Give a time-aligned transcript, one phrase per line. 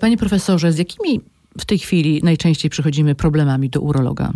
[0.00, 1.20] Panie profesorze, z jakimi
[1.58, 4.32] w tej chwili najczęściej przychodzimy problemami do urologa?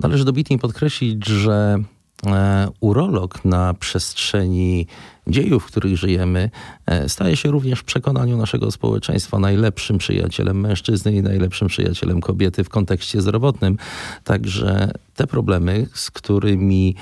[0.00, 1.78] Należy dobitnie podkreślić, że
[2.26, 4.86] e, urolog na przestrzeni
[5.26, 6.50] dziejów, w których żyjemy,
[6.86, 12.64] e, staje się również w przekonaniu naszego społeczeństwa najlepszym przyjacielem mężczyzny i najlepszym przyjacielem kobiety
[12.64, 13.76] w kontekście zdrowotnym.
[14.24, 16.94] Także te problemy, z którymi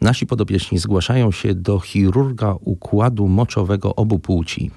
[0.00, 4.70] nasi podobieczni zgłaszają się do chirurga układu moczowego obu płci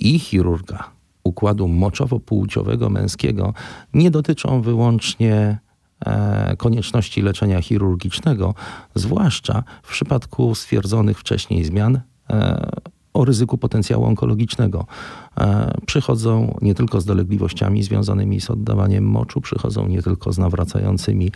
[0.00, 0.90] i chirurga
[1.24, 3.54] układu moczowo-płciowego męskiego,
[3.94, 5.58] nie dotyczą wyłącznie
[6.06, 8.54] E, konieczności leczenia chirurgicznego,
[8.94, 12.00] zwłaszcza w przypadku stwierdzonych wcześniej zmian
[12.30, 12.70] e,
[13.18, 14.86] o ryzyku potencjału onkologicznego.
[15.38, 21.32] E, przychodzą nie tylko z dolegliwościami związanymi z oddawaniem moczu, przychodzą nie tylko z nawracającymi,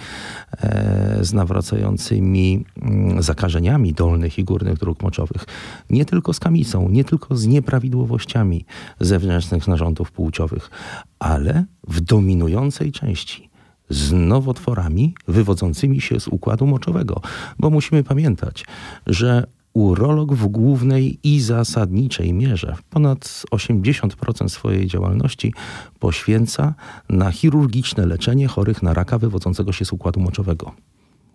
[1.20, 5.44] z nawracającymi mm, zakażeniami dolnych i górnych dróg moczowych,
[5.90, 8.64] nie tylko z kamicą, nie tylko z nieprawidłowościami
[9.00, 10.70] zewnętrznych narządów płciowych,
[11.18, 13.50] ale w dominującej części
[13.90, 17.20] z nowotworami wywodzącymi się z układu moczowego,
[17.58, 18.64] bo musimy pamiętać,
[19.06, 25.54] że urolog w głównej i zasadniczej mierze ponad 80% swojej działalności
[25.98, 26.74] poświęca
[27.08, 30.72] na chirurgiczne leczenie chorych na raka wywodzącego się z układu moczowego,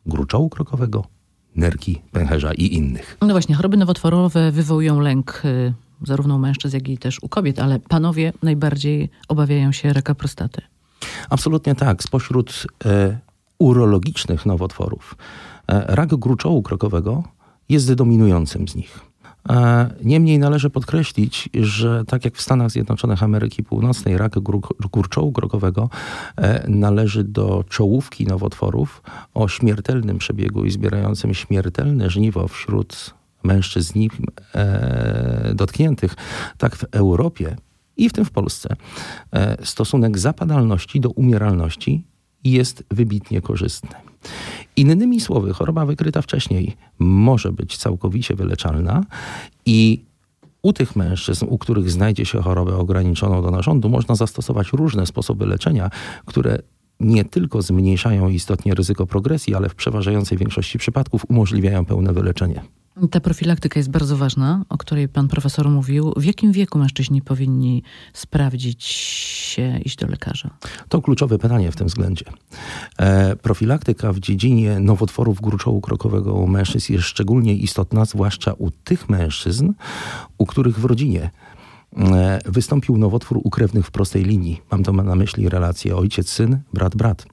[0.06, 1.06] gruczołu krokowego,
[1.56, 3.18] nerki, pęcherza i innych.
[3.22, 7.60] No właśnie, choroby nowotworowe wywołują lęk y, zarówno u mężczyzn, jak i też u kobiet,
[7.60, 10.62] ale panowie najbardziej obawiają się raka prostaty.
[11.30, 12.04] Absolutnie tak.
[12.04, 13.18] Spośród e,
[13.60, 15.16] urologicznych nowotworów
[15.68, 17.24] e, rak gruczołu krokowego
[17.70, 19.08] jest dominującym z nich.
[19.50, 24.40] E, niemniej należy podkreślić, że tak jak w Stanach Zjednoczonych Ameryki Północnej, rak
[24.92, 25.90] gruczołu krokowego
[26.36, 29.02] e, należy do czołówki nowotworów
[29.34, 34.00] o śmiertelnym przebiegu i zbierającym śmiertelne żniwo wśród mężczyzn
[34.56, 36.16] e, dotkniętych.
[36.58, 37.56] Tak w Europie
[37.98, 38.76] i w tym w Polsce
[39.64, 42.04] stosunek zapadalności do umieralności
[42.44, 43.90] jest wybitnie korzystny.
[44.76, 49.04] Innymi słowy, choroba wykryta wcześniej może być całkowicie wyleczalna
[49.66, 50.04] i
[50.62, 55.46] u tych mężczyzn, u których znajdzie się chorobę ograniczoną do narządu, można zastosować różne sposoby
[55.46, 55.90] leczenia,
[56.26, 56.60] które
[57.00, 62.64] nie tylko zmniejszają istotnie ryzyko progresji, ale w przeważającej większości przypadków umożliwiają pełne wyleczenie.
[63.12, 66.14] Ta profilaktyka jest bardzo ważna, o której pan profesor mówił.
[66.18, 70.50] W jakim wieku mężczyźni powinni sprawdzić się, iść do lekarza?
[70.90, 72.26] To kluczowe pytanie w tym względzie.
[72.98, 79.10] E, profilaktyka w dziedzinie nowotworów gruczołu krokowego u mężczyzn jest szczególnie istotna, zwłaszcza u tych
[79.10, 79.74] mężczyzn,
[80.38, 81.30] u których w rodzinie
[81.98, 84.62] e, wystąpił nowotwór u krewnych w prostej linii.
[84.72, 87.26] Mam to na myśli relację ojciec-syn, brat-brat.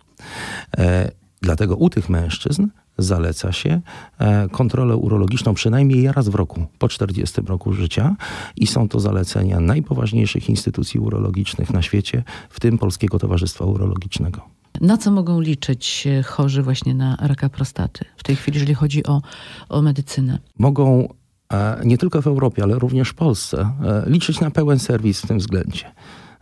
[0.78, 1.10] E,
[1.42, 2.66] dlatego u tych mężczyzn
[2.98, 3.80] zaleca się
[4.18, 8.16] e, kontrolę urologiczną przynajmniej raz w roku, po 40 roku życia
[8.56, 14.40] i są to zalecenia najpoważniejszych instytucji urologicznych na świecie, w tym Polskiego Towarzystwa Urologicznego.
[14.80, 19.22] Na co mogą liczyć chorzy właśnie na raka prostaty w tej chwili, jeżeli chodzi o,
[19.68, 20.38] o medycynę?
[20.58, 21.08] Mogą
[21.52, 25.26] e, nie tylko w Europie, ale również w Polsce e, liczyć na pełen serwis w
[25.26, 25.84] tym względzie.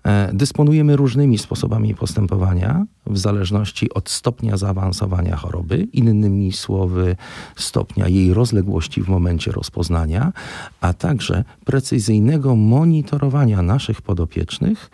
[0.05, 7.17] E, dysponujemy różnymi sposobami postępowania w zależności od stopnia zaawansowania choroby, innymi słowy
[7.57, 10.33] stopnia jej rozległości w momencie rozpoznania,
[10.81, 14.91] a także precyzyjnego monitorowania naszych podopiecznych,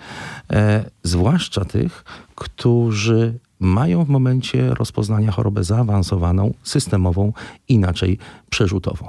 [0.53, 2.05] e, zwłaszcza tych,
[2.35, 7.33] którzy mają w momencie rozpoznania chorobę zaawansowaną, systemową,
[7.69, 8.19] inaczej
[8.51, 9.09] przerzutową.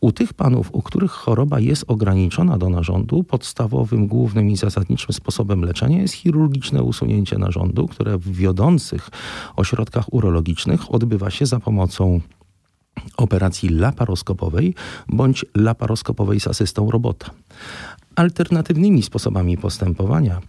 [0.00, 5.64] U tych panów, u których choroba jest ograniczona do narządu, podstawowym, głównym i zasadniczym sposobem
[5.64, 9.10] leczenia jest chirurgiczne usunięcie narządu, które w wiodących
[9.56, 12.20] ośrodkach urologicznych odbywa się za pomocą
[13.16, 14.74] operacji laparoskopowej
[15.08, 17.30] bądź laparoskopowej z asystą robota.
[18.16, 20.40] Alternatywnymi sposobami postępowania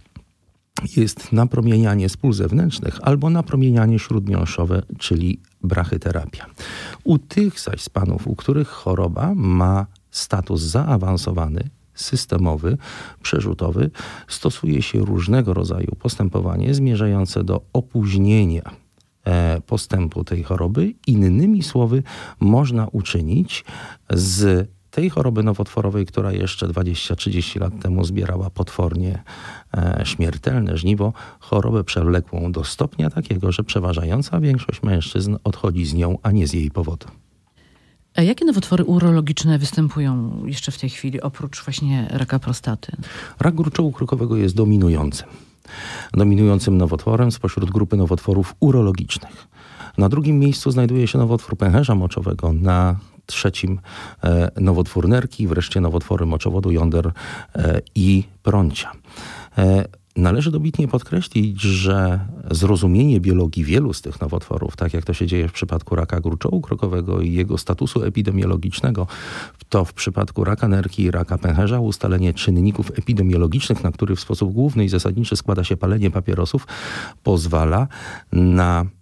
[0.96, 6.46] jest napromienianie z pól zewnętrznych albo napromienianie śródmiąższowe, czyli brachyterapia.
[7.04, 12.78] U tych zaś z panów, u których choroba ma status zaawansowany, systemowy,
[13.22, 13.90] przerzutowy,
[14.28, 18.70] stosuje się różnego rodzaju postępowanie zmierzające do opóźnienia
[19.24, 20.94] e, postępu tej choroby.
[21.06, 22.02] Innymi słowy,
[22.40, 23.64] można uczynić
[24.10, 29.22] z tej choroby nowotworowej, która jeszcze 20-30 lat temu zbierała potwornie
[29.76, 36.18] e, śmiertelne żniwo, chorobę przewlekłą do stopnia takiego, że przeważająca większość mężczyzn odchodzi z nią,
[36.22, 37.06] a nie z jej powodu.
[38.16, 42.92] A jakie nowotwory urologiczne występują jeszcze w tej chwili, oprócz właśnie raka prostaty?
[43.40, 45.28] Rak gruczołu krokowego jest dominującym.
[46.12, 49.48] Dominującym nowotworem spośród grupy nowotworów urologicznych.
[49.98, 52.52] Na drugim miejscu znajduje się nowotwór pęcherza moczowego.
[52.52, 52.96] Na
[53.28, 53.80] trzecim
[54.60, 57.12] nowotwór nerki, wreszcie nowotwory moczowodu, jąder
[57.94, 58.92] i prącia.
[60.18, 62.20] Należy dobitnie podkreślić, że
[62.50, 66.60] zrozumienie biologii wielu z tych nowotworów, tak jak to się dzieje w przypadku raka gruczołu
[66.60, 69.06] krokowego i jego statusu epidemiologicznego,
[69.68, 74.52] to w przypadku raka nerki i raka pęcherza ustalenie czynników epidemiologicznych, na których w sposób
[74.52, 76.66] główny i zasadniczy składa się palenie papierosów,
[77.22, 77.88] pozwala
[78.32, 78.97] na E,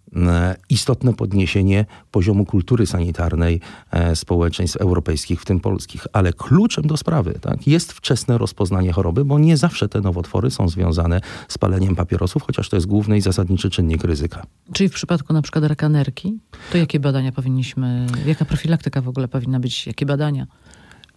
[0.68, 3.60] istotne podniesienie poziomu kultury sanitarnej
[3.90, 6.06] e, społeczeństw europejskich, w tym polskich.
[6.12, 10.68] Ale kluczem do sprawy tak, jest wczesne rozpoznanie choroby, bo nie zawsze te nowotwory są
[10.68, 14.46] związane z paleniem papierosów, chociaż to jest główny i zasadniczy czynnik ryzyka.
[14.72, 16.38] Czyli w przypadku na przykład raka nerki,
[16.72, 20.46] to jakie badania powinniśmy, jaka profilaktyka w ogóle powinna być, jakie badania?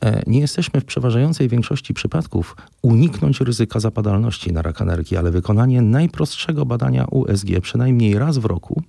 [0.03, 5.81] E, nie jesteśmy w przeważającej większości przypadków uniknąć ryzyka zapadalności na raka nerki, ale wykonanie
[5.81, 8.81] najprostszego badania USG przynajmniej raz w roku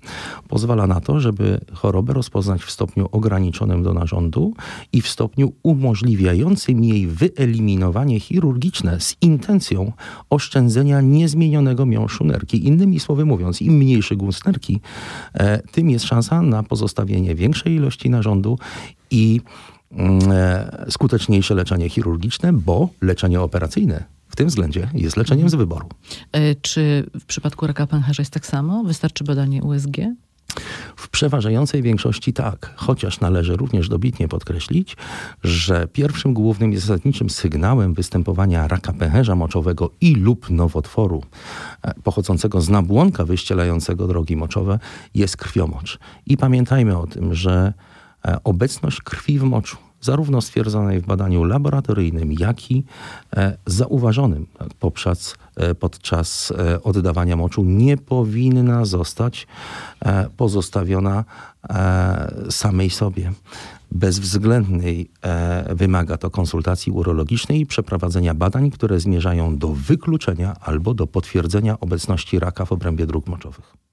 [0.49, 4.55] pozwala na to, żeby chorobę rozpoznać w stopniu ograniczonym do narządu
[4.93, 9.93] i w stopniu umożliwiającym jej wyeliminowanie chirurgiczne z intencją
[10.31, 12.67] oszczędzenia niezmienionego miąższu nerki.
[12.67, 14.81] Innymi słowy mówiąc, im mniejszy guz nerki,
[15.35, 18.59] e, tym jest szansa na pozostawienie większej ilości narządu
[19.11, 19.41] i
[20.89, 25.89] skuteczniejsze leczenie chirurgiczne, bo leczenie operacyjne w tym względzie jest leczeniem z wyboru.
[26.33, 28.85] E, czy w przypadku raka pęcherza jest tak samo?
[28.85, 29.97] Wystarczy badanie USG?
[30.97, 34.97] W przeważającej większości tak, chociaż należy również dobitnie podkreślić,
[35.45, 41.23] że pierwszym głównym i zasadniczym sygnałem występowania raka pęcherza moczowego i lub nowotworu
[41.83, 44.79] e, pochodzącego z nabłonka wyścielającego drogi moczowe
[45.15, 45.99] jest krwiomocz.
[46.27, 47.73] I pamiętajmy o tym, że E,
[48.45, 52.85] obecność krwi w moczu, zarówno stwierdzonej w badaniu laboratoryjnym, jak i
[53.37, 54.47] e, zauważonym
[54.81, 56.53] podczas, e, podczas
[56.83, 59.47] oddawania moczu, nie powinna zostać
[60.37, 61.25] pozostawiona
[62.51, 63.33] samej sobie.
[63.93, 65.11] Bezwzględnej
[65.71, 72.39] wymaga to konsultacji urologicznej i przeprowadzenia badań, które zmierzają do wykluczenia albo do potwierdzenia obecności
[72.39, 73.90] raka w obrębie dróg moczowych.